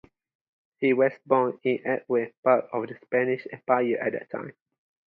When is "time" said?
4.31-4.55